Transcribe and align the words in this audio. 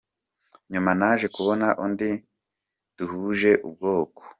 Nyuma, 0.71 0.91
naje 0.99 1.27
kubona 1.35 1.67
undi, 1.83 2.09
duhuje 2.97 3.51
ubwoko. 3.67 4.21